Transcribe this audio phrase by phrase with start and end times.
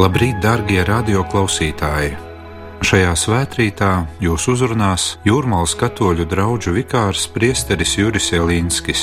[0.00, 2.14] Labrīt, darbie radioklausītāji!
[2.88, 3.90] Šajā svētkrītā
[4.24, 9.02] jūs uzrunās Jūrmālas katoļu draugu vikārs Priesteris Juris Jelinskis.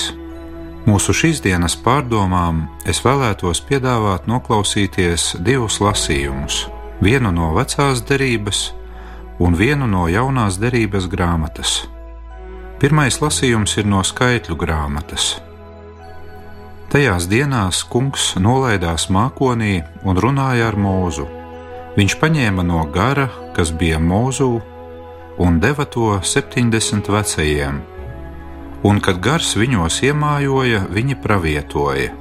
[0.90, 6.64] Mūsu šīs dienas pārdomām es vēlētos piedāvāt noklausīties divus lasījumus-
[7.06, 8.72] vienu no vecās derības
[9.38, 11.84] un vienu no jaunās derības grāmatas.
[12.80, 15.36] Pirmais lasījums ir no skaitļu grāmatas.
[16.88, 21.26] Tajās dienās kungs nolaidās mākonī un runāja ar mūzu.
[21.98, 23.26] Viņš paņēma no gara,
[23.58, 24.48] kas bija mūzū,
[25.44, 27.82] un deva to septiņdesmit vecajiem,
[28.88, 32.14] un kad gars viņos iemājoja, viņi pravietoja.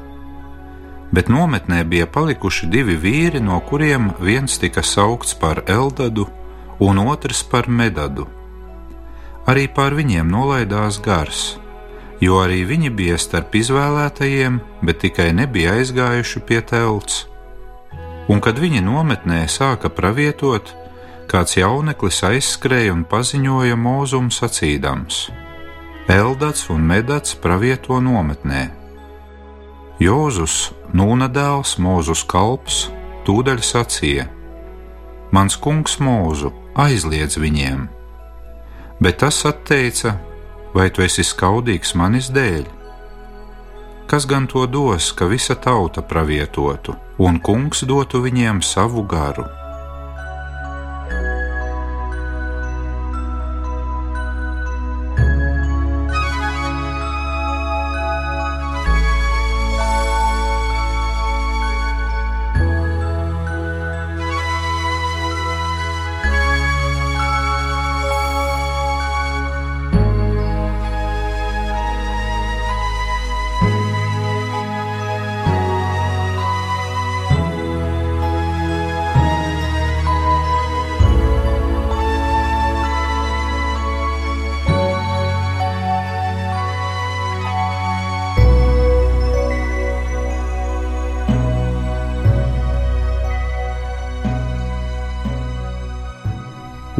[1.14, 6.26] Bet nometnē bija palikuši divi vīri, no kuriem viens tika saukts par Eldadu,
[6.82, 8.26] un otrs par Medadu.
[9.46, 11.44] Arī pār viņiem nolaidās gars
[12.20, 17.24] jo arī viņi bija starp izvēlētajiem, bet tikai nebija aizgājuši pie telts.
[18.32, 20.72] Un kad viņi nometnē sāka pravietot,
[21.30, 25.26] kāds jauneklis aizskrēja un paziņoja mūzumu sacīdams:
[26.10, 28.68] Eldats un Medats pravieto nometnē.
[30.00, 32.86] Jozus, Nūna dēls, Mūzus kalps,
[33.26, 34.26] tūdaļ sacīja:
[35.34, 37.88] Mans kungs mūzu, aizliedz viņiem!
[39.02, 40.14] Bet tas atteica,
[40.76, 42.66] vai tu esi skaudīgs manis dēļ?
[44.06, 49.48] Kas gan to dos, ka visa tauta pravietotu, un kungs dotu viņiem savu garu?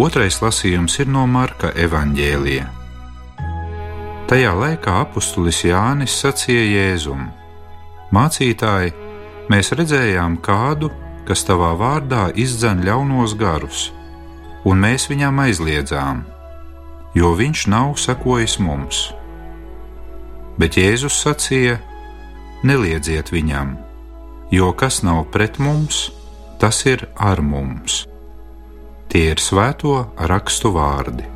[0.06, 2.66] Otrais lasījums ir no Marka evaņģēlija.
[4.30, 7.24] Tajā laikā apustulis Jānis sacīja Jēzum:
[8.14, 8.92] Mācītāji,
[9.50, 10.92] mēs redzējām kādu,
[11.26, 13.88] kas tavā vārdā izdzen ļaunos garus,
[14.68, 16.22] un mēs viņam aizliedzām,
[17.18, 19.04] jo viņš nav sakojis mums.
[20.60, 21.80] Bet Jēzus sacīja:
[22.62, 23.74] Neliedziet viņam,
[24.54, 26.12] jo kas nav pret mums,
[26.62, 28.04] tas ir ar mums.
[29.08, 29.94] Tie ir svēto
[30.30, 31.35] rakstu vārdi.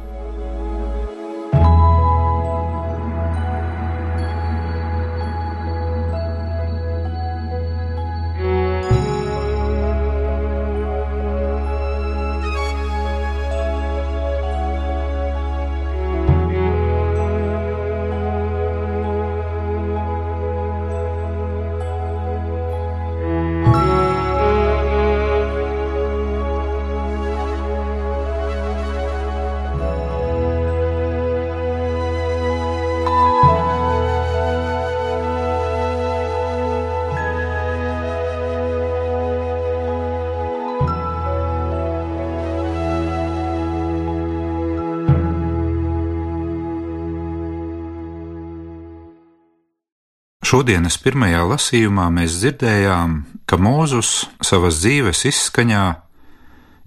[50.51, 53.13] Šodienas pirmajā lasījumā mēs dzirdējām,
[53.47, 55.83] ka Mūzus savas dzīves izskaņā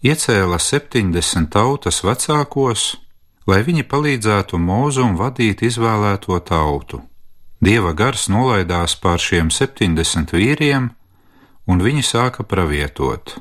[0.04, 2.82] iecēla 70 tautas vecākos,
[3.48, 7.00] lai viņi palīdzētu Mūzum vadīt izvēlēto tautu.
[7.64, 10.90] Dieva gars nolaidās pār šiem 70 vīriem,
[11.64, 13.38] un viņi sāka pravietot.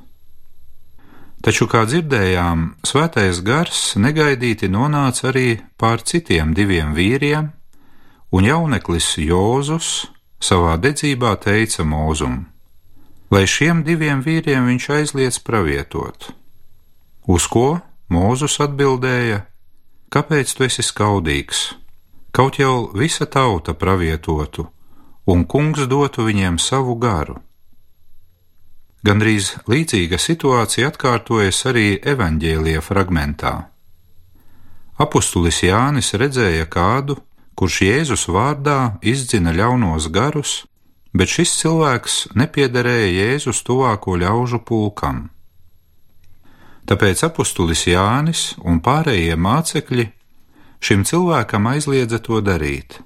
[1.43, 7.51] Taču, kā dzirdējām, svētais gars negaidīti nonāca arī pār citiem diviem vīriem,
[8.33, 10.09] un jauneklis Jozus
[10.43, 12.41] savā dedzībā teica mūzum,
[13.31, 16.33] lai šiem diviem vīriem viņš aizliedz pravietot.
[17.29, 17.81] Uz ko
[18.13, 19.47] Mūzus atbildēja:
[20.13, 21.61] Kāpēc tu esi skaudīgs?
[22.33, 24.67] Kaut jau visa tauta pravietotu,
[25.33, 27.39] un kungs dotu viņiem savu garu.
[29.03, 33.55] Gandrīz līdzīga situācija atkārtojas arī evaņģēlīja fragmentā.
[35.01, 37.17] Apostulis Jānis redzēja kādu,
[37.59, 40.63] kurš Jēzus vārdā izdzina ļaunos garus,
[41.13, 45.29] bet šis cilvēks nepiederēja Jēzus tuvāko ļaužu pulkam.
[46.89, 50.09] Tāpēc apustulis Jānis un pārējie mācekļi
[50.83, 52.99] šim cilvēkam aizliedza to darīt.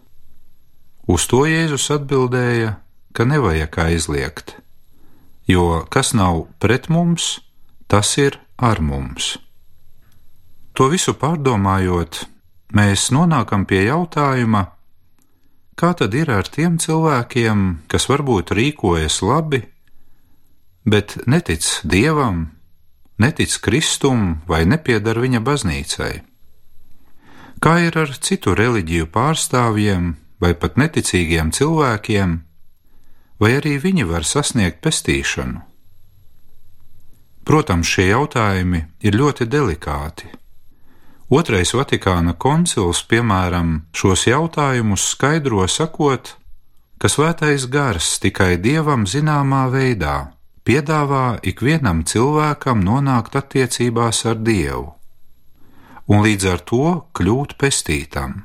[1.07, 2.79] Uz to Jēzus atbildēja,
[3.13, 4.57] ka nevajag aizliegt,
[5.47, 7.37] jo kas nav pret mums,
[7.87, 9.37] tas ir ar mums.
[10.77, 12.25] To visu pārdomājot,
[12.75, 14.67] mēs nonākam pie jautājuma,
[15.77, 19.63] kā tad ir ar tiem cilvēkiem, kas varbūt rīkojas labi,
[20.87, 22.51] bet netic dievam,
[23.19, 26.15] netic Kristum vai nepiedar viņa baznīcai?
[27.61, 32.35] Kā ir ar citu reliģiju pārstāvjiem vai pat neticīgiem cilvēkiem,
[33.41, 35.63] vai arī viņi var sasniegt pestīšanu?
[37.47, 40.33] Protams, šie jautājumi ir ļoti delikāti.
[41.27, 46.37] Otrais Vatikāna koncils, piemēram, šos jautājumus skaidro sakot,
[47.03, 50.37] ka svētais gars tikai dievam zināmā veidā
[50.67, 54.93] piedāvā ikvienam cilvēkam nonākt attiecībās ar Dievu,
[56.11, 58.43] un līdz ar to kļūt pestītam.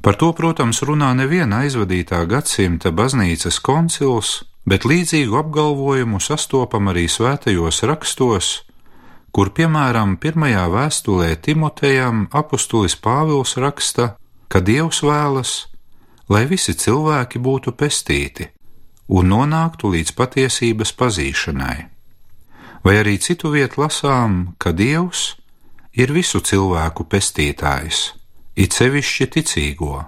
[0.00, 7.82] Par to, protams, runā neviena aizvadītā gadsimta baznīcas koncils, bet līdzīgu apgalvojumu sastopam arī svētajos
[7.88, 8.52] rakstos,
[9.34, 14.14] kur, piemēram, pirmajā vēstulē Timotejam apustulis Pāvils raksta,
[14.50, 15.52] ka Dievs vēlas,
[16.30, 18.50] lai visi cilvēki būtu pestīti
[19.10, 21.78] un nonāktu līdz patiesības pazīšanai.
[22.84, 25.34] Vai arī citu vietu lasām, ka Dievs
[25.92, 28.14] ir visu cilvēku pestītājs,
[28.56, 29.98] it sevišķi ticīgo.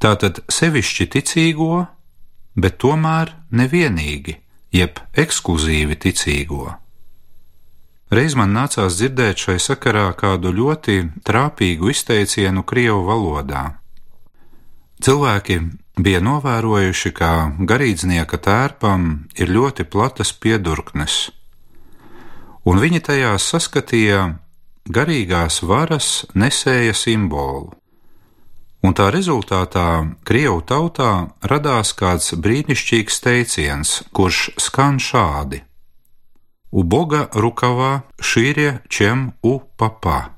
[0.00, 1.84] Tātad sevišķi ticīgo,
[2.56, 4.38] bet tomēr nevienīgi,
[4.72, 6.85] jeb ekskluzīvi ticīgo.
[8.06, 13.80] Reiz man nācās dzirdēt šai sakarā kādu ļoti trāpīgu izteicienu Krievu valodā.
[15.02, 15.56] Cilvēki
[15.98, 21.18] bija novērojuši, ka garīdznieka tērpam ir ļoti platas piedurknes,
[22.62, 24.22] un viņi tajās saskatīja
[24.86, 27.74] garīgās varas nesēja simbolu.
[28.86, 31.12] Un tā rezultātā Krievu tautā
[31.42, 35.65] radās kāds brīnišķīgs teiciens, kurš skan šādi:
[36.72, 40.32] Uboga rukavā šīrie čem u papā.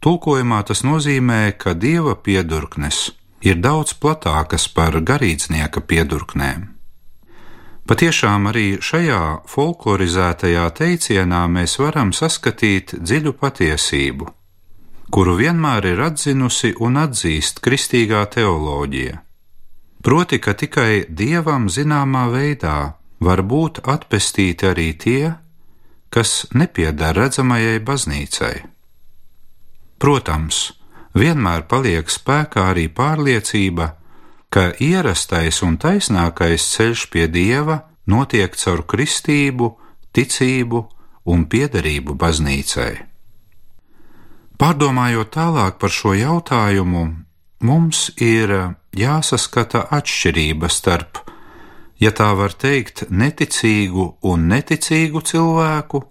[0.00, 3.10] Tulkojumā tas nozīmē, ka dieva piedurknes
[3.44, 6.72] ir daudz platākas par garīdznieka piedurknēm.
[7.86, 14.26] Patiešām arī šajā folklorizētajā teicienā mēs varam saskatīt dziļu patiesību,
[15.14, 19.20] kuru vienmēr ir atzinusi un atzīst kristīgā teoloģija.
[20.02, 25.34] Proti, ka tikai dievam zināmā veidā var būt atpestīti arī tie,
[26.10, 28.56] kas nepiedara redzamajai baznīcai.
[29.98, 30.72] Protams,
[31.16, 33.94] vienmēr paliek spēkā arī pārliecība,
[34.52, 39.72] ka ierastais un taisnākais ceļš pie dieva notiek caur kristību,
[40.14, 40.82] ticību
[41.32, 42.92] un piederību baznīcai.
[44.56, 47.02] Pārdomājot tālāk par šo jautājumu,
[47.60, 48.52] mums ir
[48.96, 51.20] jāsaskata atšķirība starp,
[52.00, 56.02] ja tā var teikt, neticīgu un neticīgu cilvēku,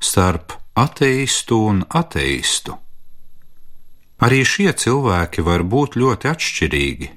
[0.00, 2.76] starp ateistu un ateistu.
[4.18, 7.08] Arī šie cilvēki var būt ļoti atšķirīgi.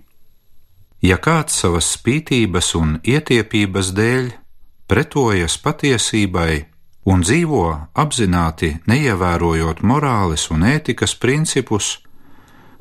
[1.01, 4.27] Ja kāds savas spītības un ietiepības dēļ
[4.91, 6.65] pretojas patiesībai
[7.09, 7.65] un dzīvo
[7.97, 11.95] apzināti neievērojot morāles un ētikas principus,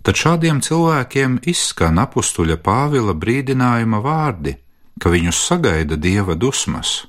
[0.05, 4.59] tad šādiem cilvēkiem izskan apstuļa Pāvila brīdinājuma vārdi,
[4.99, 7.05] ka viņus sagaida dieva dusmas.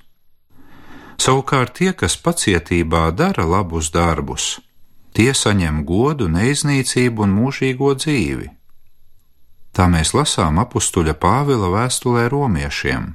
[1.21, 4.57] Savukārt tie, kas pacietībā dara labus darbus,
[5.11, 8.47] Tie saņem godu, neiznīcību un mūžīgo dzīvi.
[9.75, 13.09] Tā mēs lasām apstuļa Pāvila vēstulē romiešiem.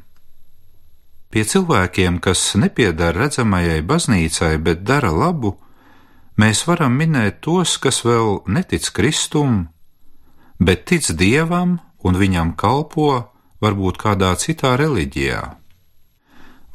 [1.32, 5.56] Pie cilvēkiem, kas nepiedara redzamajai baznīcai, bet dara labu,
[6.40, 9.66] mēs varam minēt tos, kas vēl netic Kristum,
[10.60, 13.32] bet tic Dievam un viņam kalpo
[13.62, 15.42] varbūt kādā citā reliģijā.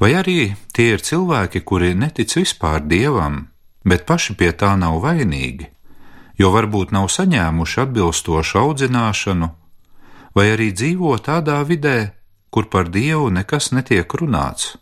[0.02, 3.46] Vai arī tie ir cilvēki, kuri netic vispār Dievam,
[3.84, 5.68] bet paši pie tā nav vainīgi,
[6.38, 9.48] jo varbūt nav saņēmuši atbilstošu audzināšanu,
[10.34, 12.12] vai arī dzīvo tādā vidē,
[12.50, 14.76] kur par dievu nekas netiek runāts,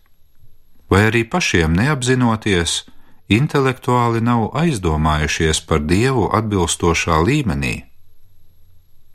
[0.91, 2.85] vai arī pašiem neapzinoties,
[3.31, 7.90] intelektuāli nav aizdomājušies par dievu atbilstošā līmenī.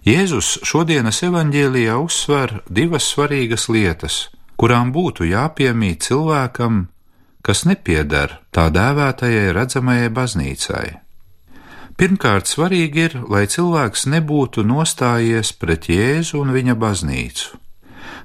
[0.05, 4.17] Jēzus šodienas evanģēlijā uzsver divas svarīgas lietas,
[4.53, 6.83] kurām būtu jāpiemīt cilvēkam,
[7.41, 10.85] kas nepiedar tā dēvētajai redzamajai baznīcai.
[11.97, 17.57] Pirmkārt, svarīgi ir, lai cilvēks nebūtu nostājies pret Jēzu un viņa baznīcu.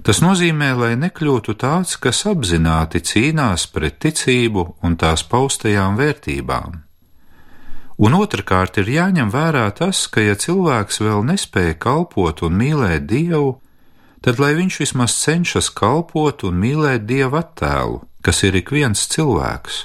[0.05, 6.90] Tas nozīmē, lai nekļūtu tāds, kas apzināti cīnās pret ticību un tās paustajām vērtībām.
[8.01, 13.59] Un otrkārt ir jāņem vērā tas, ka ja cilvēks vēl nespēja kalpot un mīlēt Dievu,
[14.25, 19.83] tad lai viņš vismaz cenšas kalpot un mīlēt Dieva attēlu, kas ir ik viens cilvēks.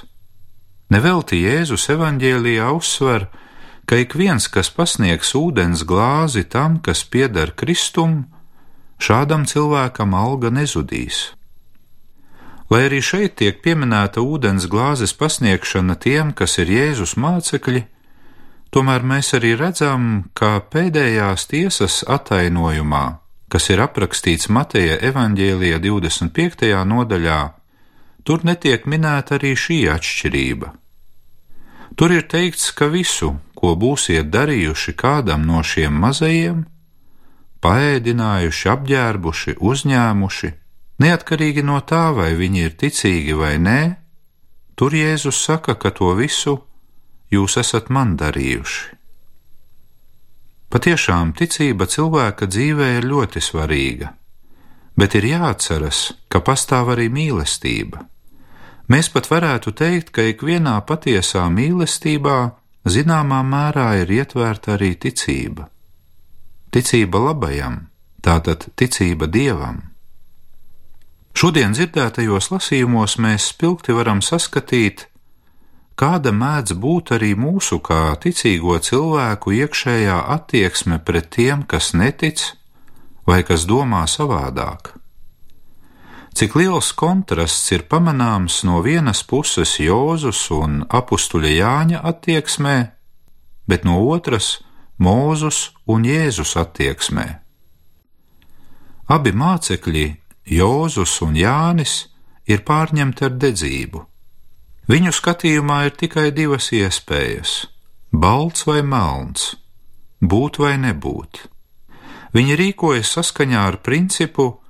[0.88, 3.26] Nevelti Jēzus evaņģēlijā uzsver,
[3.84, 8.30] ka ik viens, kas pasniegs ūdens glāzi tam, kas pieder Kristum,
[8.96, 11.34] šādam cilvēkam alga nezudīs.
[12.72, 17.84] Lai arī šeit tiek pieminēta ūdens glāzes pasniegšana tiem, kas ir Jēzus mācekļi,
[18.74, 23.04] tomēr mēs arī redzam, ka pēdējās tiesas attainojumā,
[23.52, 26.72] kas ir aprakstīts Mateja evaņģēlija 25.
[26.92, 27.40] nodaļā,
[28.26, 30.72] tur netiek minēta arī šī atšķirība.
[31.96, 36.64] Tur ir teikts, ka visu, ko būsiet darījuši kādam no šiem mazajiem,
[37.64, 40.50] paēdinājuši, apģērbuši, uzņēmuši,
[41.02, 43.80] neatkarīgi no tā, vai viņi ir ticīgi vai nē,
[44.76, 46.58] tur Jēzus saka, ka to visu
[47.32, 48.96] jūs esat man darījuši.
[50.70, 54.10] Patiešām ticība cilvēka dzīvē ir ļoti svarīga,
[54.98, 58.02] bet ir jāatceras, ka pastāv arī mīlestība.
[58.90, 62.38] Mēs pat varētu teikt, ka ikvienā patiesā mīlestībā
[62.86, 65.68] zināmā mērā ir ietverta arī ticība.
[66.74, 67.86] Ticība labajam,
[68.22, 69.82] tātad ticība dievam.
[71.36, 75.06] Šodien dzirdētajos lasījumos mēs spilgti varam saskatīt,
[75.96, 82.42] kāda mēdz būt arī mūsu kā ticīgo cilvēku iekšējā attieksme pret tiem, kas netic
[83.26, 84.92] vai kas domā savādāk.
[86.36, 92.76] Cik liels kontrasts ir pamanāms no vienas puses Jozus un apstuļa Jāņa attieksmē,
[93.64, 94.58] bet no otras
[95.00, 97.26] Mūzus un Jēzus attieksmē.
[99.12, 100.04] Abi mācekļi,
[100.56, 101.94] Jozus un Jānis,
[102.48, 104.04] ir pārņemti ar dedzību.
[104.86, 107.66] Viņu skatījumā ir tikai divas iespējas-
[108.22, 109.56] balts vai melns,
[110.22, 111.48] būt vai nebūt.
[112.32, 114.60] Viņi rīkojas saskaņā ar principu,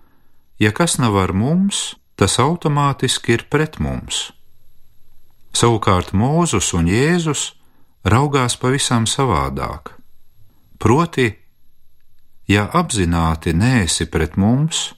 [0.59, 4.33] ja kas nav ar mums, tas automātiski ir pret mums.
[5.53, 7.53] Savukārt Mūzus un Jēzus
[8.05, 9.93] raugās pavisam savādāk.
[10.79, 11.29] Proti,
[12.49, 14.95] ja apzināti nēsi pret mums,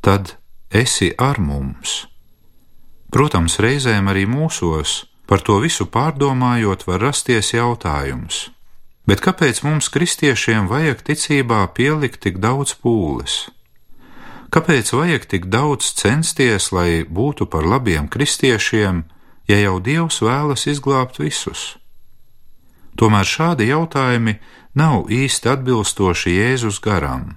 [0.00, 0.36] tad
[0.70, 2.06] esi ar mums.
[3.08, 8.48] Protams, reizēm arī mūsos, par to visu pārdomājot, var rasties jautājums:
[9.08, 13.48] bet kāpēc mums, kristiešiem, vajag ticībā pielikt tik daudz pūles?
[14.52, 19.04] Kāpēc vajag tik daudz censties, lai būtu par labiem kristiešiem,
[19.48, 21.76] ja jau Dievs vēlas izglābt visus?
[22.96, 24.38] Tomēr šādi jautājumi
[24.74, 27.36] nav īsti atbilstoši Jēzus garam.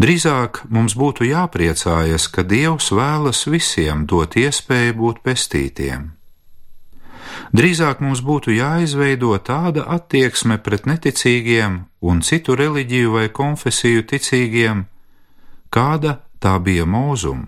[0.00, 6.10] Drīzāk mums būtu jāpriecājas, ka Dievs vēlas visiem dot iespēju būt pestītiem.
[7.52, 14.86] Drīzāk mums būtu jāizveido tāda attieksme pret neticīgiem un citu reliģiju vai konfesiju ticīgiem,
[15.68, 17.44] kāda tā bija mūzum.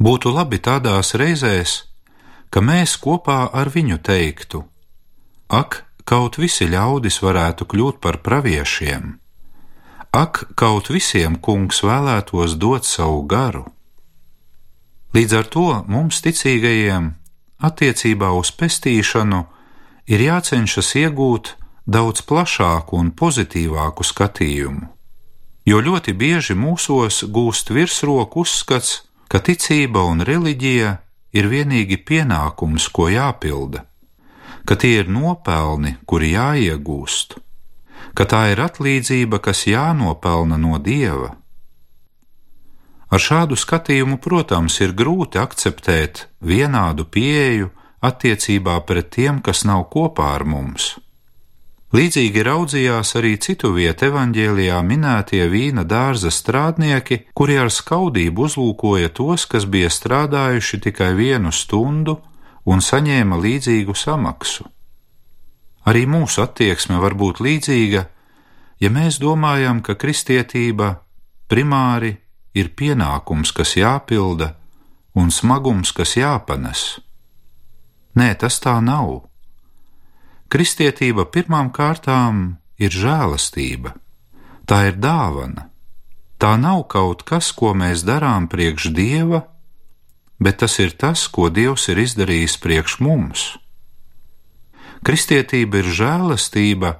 [0.00, 1.84] Būtu labi tādās reizēs,
[2.48, 4.64] ka mēs kopā ar viņu teiktu:
[5.52, 9.19] Ak, kaut visi ļaudis varētu kļūt par praviešiem!
[10.10, 13.64] Ak, kaut visiem kungs vēlētos dot savu garu!
[15.14, 17.10] Līdz ar to mums ticīgajiem
[17.66, 19.42] attiecībā uz pestīšanu
[20.10, 24.90] ir jācenšas iegūt daudz plašāku un pozitīvāku skatījumu
[25.70, 30.96] jo ļoti bieži mūsos gūst virsroku uzskats, ka ticība un reliģija
[31.36, 33.84] ir vienīgi pienākums, ko jāpilda,
[34.66, 37.36] ka tie ir nopelni, kuri jāiegūst,
[38.14, 41.34] ka tā ir atlīdzība, kas jānopelna no dieva.
[43.10, 47.70] Ar šādu skatījumu, protams, ir grūti akceptēt vienādu pieeju
[48.06, 50.94] attiecībā pret tiem, kas nav kopā ar mums.
[51.90, 59.48] Līdzīgi raudzījās arī citu vietu evaņģēlijā minētie vīna dārza strādnieki, kuri ar skaudību uzlūkoja tos,
[59.50, 62.20] kas bija strādājuši tikai vienu stundu
[62.70, 64.68] un saņēma līdzīgu samaksu.
[65.90, 68.04] Arī mūsu attieksme var būt līdzīga,
[68.78, 71.00] ja mēs domājam, ka kristietība
[71.50, 72.12] primāri
[72.54, 74.52] ir pienākums, kas jāpilda,
[75.18, 77.00] un smagums, kas jāpanes.
[78.14, 79.24] Nē, tas tā nav.
[80.50, 83.94] Kristietība pirmām kārtām ir žēlastība,
[84.66, 85.66] tā ir dāvana.
[86.40, 89.42] Tā nav kaut kas, ko mēs darām priekš dieva,
[90.40, 93.42] bet tas ir tas, ko Dievs ir izdarījis priekš mums.
[95.06, 96.94] Kristietība ir žēlastība,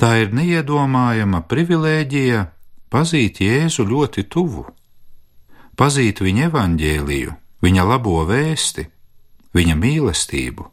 [0.00, 2.46] tā ir neiedomājama privilēģija
[2.92, 4.64] pazīt Jēzu ļoti tuvu,
[5.76, 8.86] pazīt viņa evaņģēliju, viņa labo vēsti,
[9.52, 10.68] viņa mīlestību.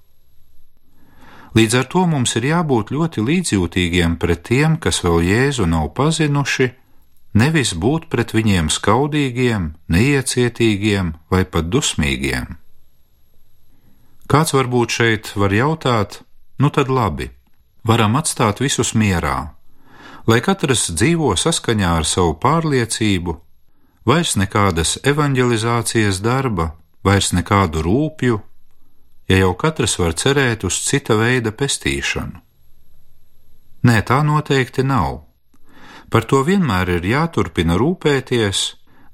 [1.57, 6.69] Līdz ar to mums ir jābūt ļoti līdzjūtīgiem pret tiem, kas vēl Jēzu nav pazinuši,
[7.33, 12.55] nevis būt pret viņiem skaudīgiem, neiecietīgiem vai pat dusmīgiem.
[14.29, 16.21] Kāds varbūt šeit var jautāt,
[16.60, 17.30] nu tad labi,
[17.84, 19.54] varam atstāt visus mierā,
[20.28, 23.36] lai katrs dzīvo saskaņā ar savu pārliecību,
[24.06, 26.74] vairs nekādas evanģelizācijas darba,
[27.04, 28.39] vairs nekādu rūpju,
[29.30, 32.42] ja jau katrs var cerēt uz cita veida pestīšanu.
[33.88, 35.22] Nē, tā noteikti nav.
[36.12, 38.63] Par to vienmēr ir jāturpina rūpēties,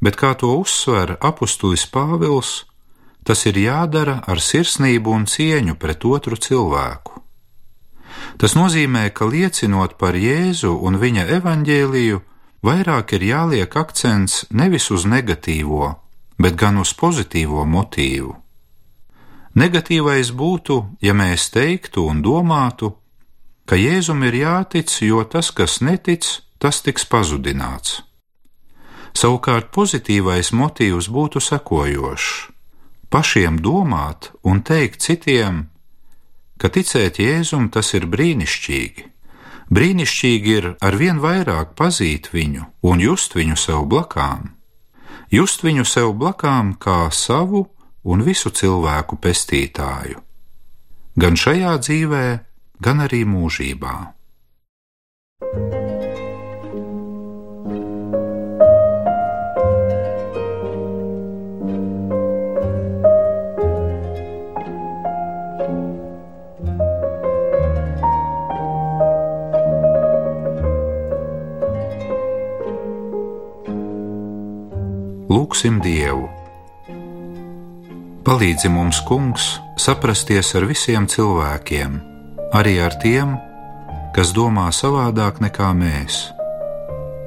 [0.02, 2.64] bet kā to uzsver apustulis Pāvils,
[3.28, 7.25] tas ir jādara ar sirsnību un cieņu pret otru cilvēku.
[8.38, 12.22] Tas nozīmē, ka liecinot par Jēzu un viņa evaņģēliju,
[12.65, 15.93] vairāk ir jāliek akcents nevis uz negatīvo,
[16.38, 18.34] bet gan uz pozitīvo motīvu.
[19.55, 22.91] Negatīvais būtu, ja mēs teiktu un domātu,
[23.65, 26.27] ka Jēzum ir jātic, jo tas, kas netic,
[26.60, 28.01] tas tiks pazudināts.
[29.15, 32.51] Savukārt pozitīvais motīvs būtu sekojošs:
[33.07, 35.69] pašiem domāt un teikt citiem,
[36.62, 39.12] ka ticēt Jēzum tas ir brīnišķīgi.
[39.75, 44.51] Brīnišķīgi ir arvien vairāk pazīt viņu un just viņu sev blakām,
[45.33, 47.65] just viņu sev blakām kā savu
[48.05, 50.21] un visu cilvēku pestītāju.
[51.17, 52.25] Gan šajā dzīvē,
[52.83, 53.95] gan arī mūžībā.
[75.35, 76.29] Lūksim Dievu!
[78.24, 79.48] Palīdzi mums, Kungs,
[79.81, 81.98] saprasties ar visiem cilvēkiem,
[82.55, 83.33] arī ar tiem,
[84.15, 86.21] kas domā savādāk nekā mēs.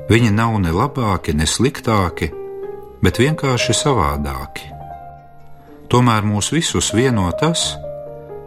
[0.08, 2.30] Viņi nav ne labāki, ne sliktāki,
[3.04, 4.72] bet vienkārši savādāki.
[5.92, 7.74] Tomēr mūs visus vieno tas,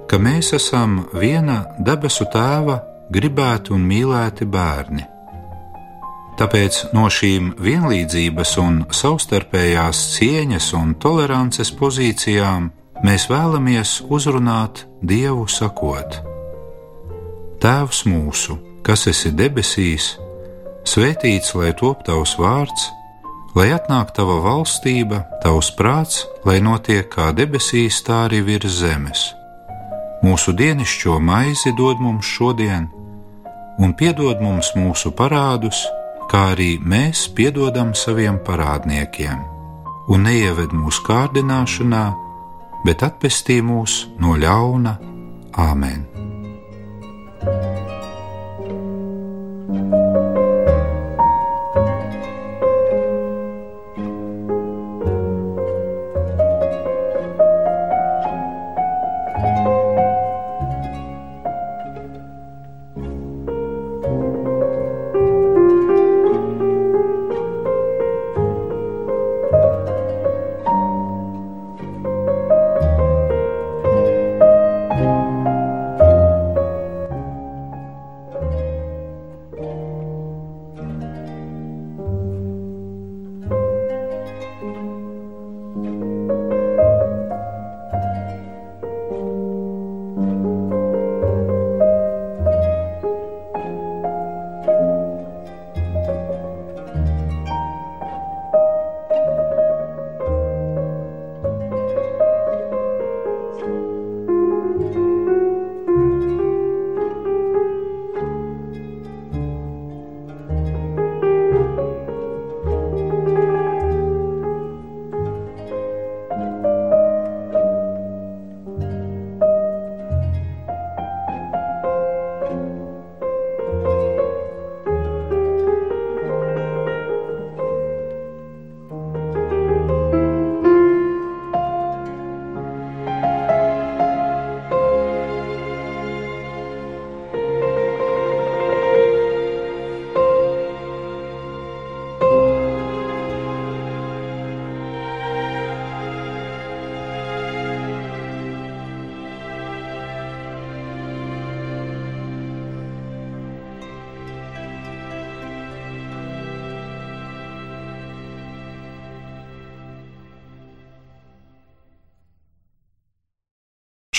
[0.09, 2.81] ka mēs esam viena debesu tēva
[3.13, 5.05] gribēti un mīlēti bērni.
[6.41, 12.71] Tāpēc no šīm vienlīdzības un savstarpējās cieņas un tolerances pozīcijām
[13.05, 16.17] mēs vēlamies uzrunāt Dievu sakot:
[17.61, 20.15] Tēvs mūsu, kas esi debesīs,
[20.81, 22.89] svētīts lai top tavs vārds,
[23.53, 29.29] lai atnāk tava valstība, tavs prāts, lai notiek kā debesīs, tā arī virs zemes.
[30.25, 32.89] Mūsu dienascho maizi dod mums šodien,
[33.77, 35.85] un piedod mums mūsu parādus,
[36.31, 39.41] kā arī mēs piedodam saviem parādniekiem,
[40.11, 42.05] un neieved mūsu kārdināšanā,
[42.87, 44.97] bet atpestī mūs no ļauna
[45.59, 46.10] Āmen!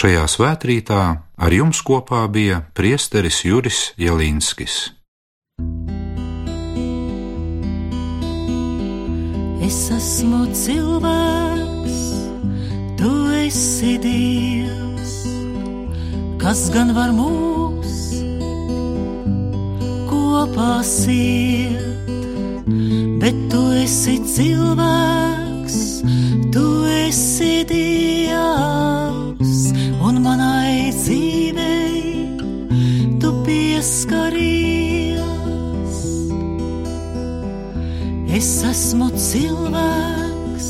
[0.02, 1.00] Šajā svētkrītā
[1.46, 4.88] ar jums kopā bija priesteris Juris Jelinskis.
[9.62, 12.00] Es esmu cilvēks,
[12.98, 13.12] tu
[13.44, 15.12] esi Dievs,
[16.42, 18.00] kas gan var mūs
[20.10, 22.10] kopā siet,
[23.22, 25.78] bet tu esi cilvēks,
[26.50, 29.01] tu esi Dievs,
[33.82, 35.18] pieskaries.
[38.32, 40.68] Es esmu cilvēks,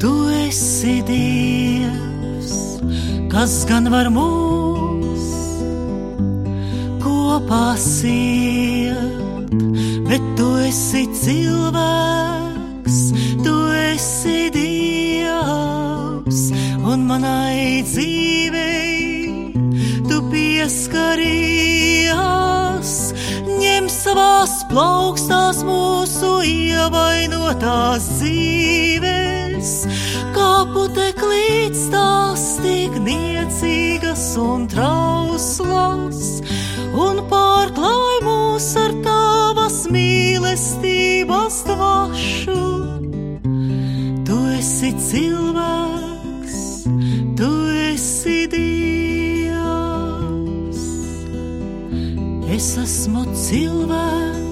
[0.00, 0.12] tu
[0.46, 2.54] esi Dievs,
[3.32, 5.26] kas gan var mūs
[7.02, 9.50] kopā siet,
[10.06, 11.59] bet tu esi cilvēks,
[24.70, 29.70] plaukstās mūsu ievainotās dzīves,
[30.34, 36.20] kā puteklīts tās tik niecīgas un trauslas,
[36.94, 42.58] un pārklāj mūs ar tavas mīlestības dvašu.
[44.28, 46.60] Tu esi cilvēks,
[47.40, 47.50] tu
[47.90, 49.50] esi Dievs.
[52.54, 54.49] Es esmu cilvēks,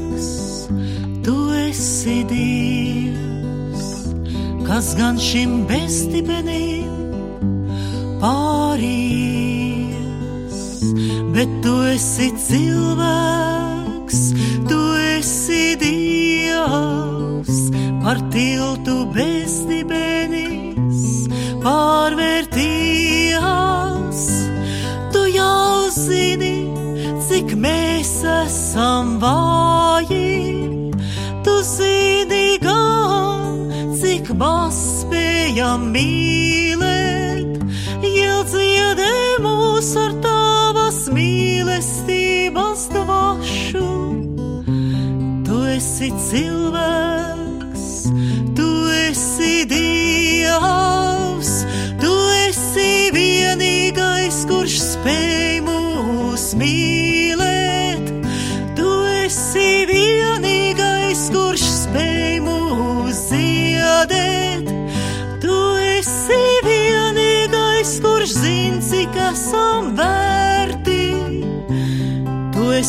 [1.98, 3.86] esi Dievs,
[4.66, 6.94] kas gan šim bezdibenim
[8.22, 9.98] pāries,
[11.34, 14.20] bet tu esi cilvēks,
[14.70, 14.80] tu
[15.16, 17.58] esi Dievs,
[18.04, 21.02] par tiltu bezdibenis
[21.64, 24.20] pārvērtījās.
[25.16, 26.58] Tu jau zini,
[27.26, 29.77] cik mēs esam vāji.
[34.38, 37.58] Maz spējam mīlēt,
[38.06, 43.86] iedziedē mūs ar tavas mīlestības dvašu.
[45.48, 47.07] Tu esi cilvēks,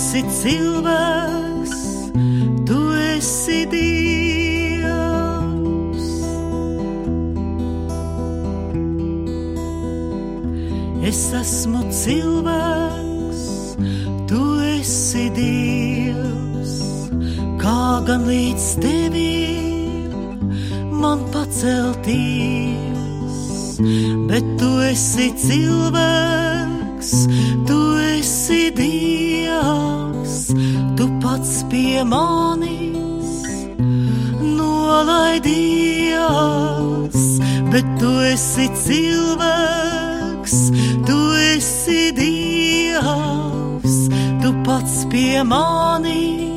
[0.10, 1.82] esi cilvēks,
[2.66, 4.88] tu esi Dievs.
[11.06, 13.44] Es esmu cilvēks,
[14.32, 14.42] tu
[14.72, 16.74] esi Dievs,
[17.62, 20.42] kā gan līdz tevim
[21.04, 22.18] man pacelties,
[24.26, 27.14] bet tu esi cilvēks,
[27.70, 27.79] tu
[28.50, 30.54] esi Dievs,
[30.98, 33.46] tu pats pie manis.
[34.58, 35.50] Nolaidies,
[37.72, 40.58] bet tu esi cilvēks,
[41.06, 41.18] tu
[41.54, 43.96] esi Dievs,
[44.42, 46.49] tu pats pie manis